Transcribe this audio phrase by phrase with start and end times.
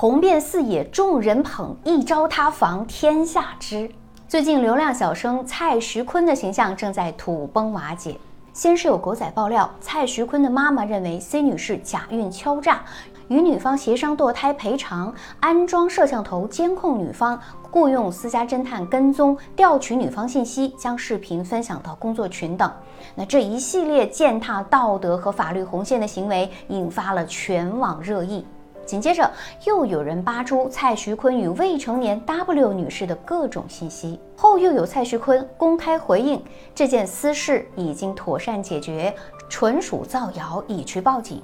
[0.00, 3.86] 红遍四野众人捧，一朝他防天下知。
[4.26, 8.16] 最近流量小生蔡徐坤的形象正在土崩瓦解。
[8.54, 12.80] 先是有狗仔爆料，蔡徐坤的妈妈认为 C 女士假孕敲诈，
[13.28, 17.38] 与女方协商堕胎赔偿，安装摄像头监控女方，
[17.70, 22.72] 雇佣私家侦探跟踪调取女方信息，将视频分享到工作群等。
[23.14, 28.46] 那这一系列践踏道德和法律红线的行为，引发了全网热议。
[28.90, 29.30] 紧接着，
[29.66, 36.42] 又有人扒出蔡徐坤与未成年 W 女士的各种信息，后又有蔡徐坤公开回应
[36.74, 39.14] 这件私事已经妥善解决，
[39.48, 41.40] 纯属造谣，已去报警。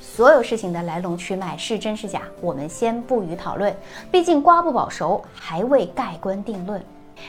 [0.00, 3.72] 所有事情的来龙去脉是真是假，我们先不予讨论，
[4.10, 6.82] 毕竟瓜不保熟，还未盖棺定论。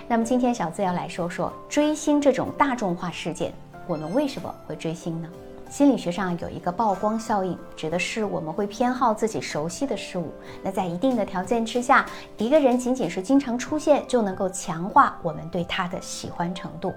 [0.08, 3.54] 那么今天小资要来说说追星这种大众化事件，
[3.86, 5.30] 我们为什么会追星呢？
[5.74, 10.32] 心理学上有一个曝光效应，指的是我们会偏好自己熟悉的事物。
[10.62, 12.06] 那在一定的条件之下，
[12.38, 16.94] 一个人仅仅是经常出现，就能够强化我们对他的喜欢程度。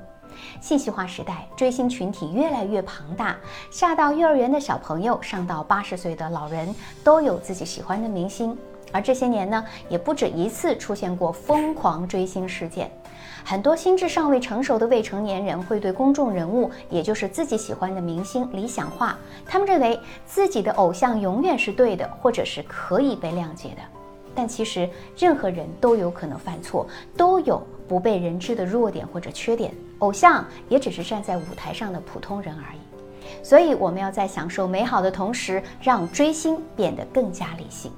[0.61, 3.35] 信息化时代，追星群体越来越庞大，
[3.71, 8.55] 下到幼儿园的小朋友，上到八十岁的老人，都有自己喜欢的明星。
[8.92, 12.91] 而这些年呢，也不止一次出现过疯狂追星事件。
[13.45, 19.17] 很多心智尚未成熟的未成年人会对公众人物，也就是自己喜欢的明星理想化。
[19.45, 23.83] 他们认为自己的偶像永远是对的，或者是可以被谅解的。
[24.34, 29.73] 但其实任何人都有可能犯错，都有不被人知的弱点或者缺点。
[30.00, 32.78] 偶像也只是站在舞台上的普通人而已。
[33.43, 37.93] 所以我们要在享受美好的同时，让追星变得更加理性。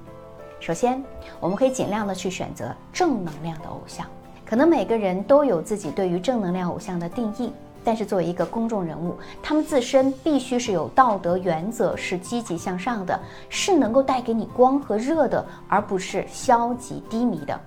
[0.69, 1.03] 首先，
[1.41, 4.05] 我们可以尽量的去选择正能量的偶像。
[4.45, 7.51] 可能每个人都有自己对于正能量偶像的定义，
[7.83, 17.59] 但是作为一个公众人物，他们自身必须是有道德原则，是积极向上的，是能够带给你光和热的，而不是消极低迷的。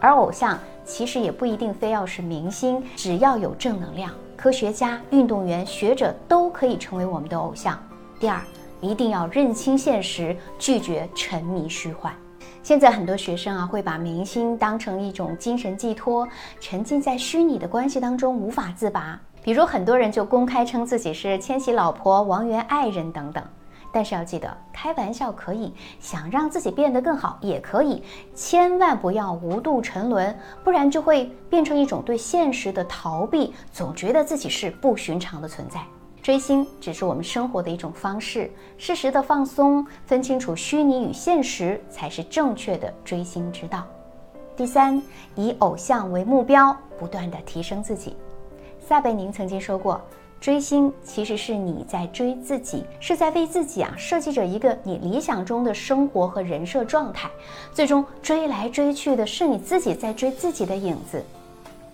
[0.00, 7.78] 而偶像其实也不一定非要是明星，只要有正能量，科学家、运动员、学者都可以成为我们的偶像。
[8.18, 8.40] 第二，
[8.80, 12.10] 一定要认清现实，拒绝沉迷虚幻。
[12.66, 16.26] 现在很多学生啊，会把明星当成一种精神寄托，
[16.58, 19.16] 沉浸在虚拟的关系当中无法自拔。
[19.40, 23.40] 比如很多人就公开称自己是千玺老婆、王源爱人等等。
[23.92, 28.02] 但是要记得，开玩笑可以，想让自己变得更好也可以，
[28.34, 35.80] 千万不要无度沉沦，不然就会变成一种对现实的逃避，总觉得自己是不寻常的存在。
[36.26, 43.86] 追星只是我们生活的一种方式，适时的放松，分清楚虚拟与现实，才是正确的追星之道。
[44.56, 45.00] 第三，
[45.36, 48.16] 以偶像为目标，不断的提升自己。
[48.80, 50.00] 撒贝宁曾经说过，
[50.40, 57.30] 追星其实是你在追自己，是在为自己啊设计着一个你理想中的生活和人设状态，
[57.72, 61.22] 最终追来追去的是你自己在追自己的影子。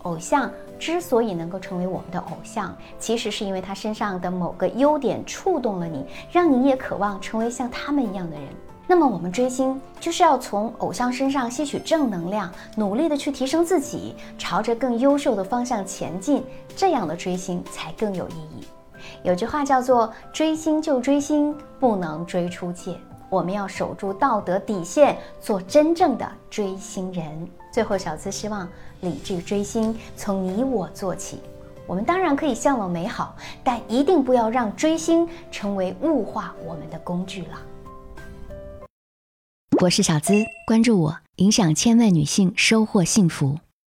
[0.05, 0.51] 偶像
[0.83, 8.49] 之所以能够成为我们的偶像，其实是因为他身上的某个优点触动了你，让你也渴望成为像他们一样的人。
[8.89, 16.43] 那么我们追星就是要从偶像身上吸取正能量，努力的去提升自己，朝着更优秀的方向前进，
[16.75, 18.67] 这样的追星才更有意义。
[19.23, 22.97] 有句话叫做“追星就追星，不能追出界”。
[23.33, 27.49] 我们要守住道德底线，做真正的追星人。
[27.73, 28.69] 最后，小资希望
[29.01, 31.41] 理智追星从你我做起。
[31.87, 33.35] 我们当然可以向往美好，
[33.65, 37.59] 但一定不要让追星成为物化我们的工具了。
[39.81, 40.35] 我是小资，
[40.67, 43.59] 关注我，影响千万女性，收获幸福。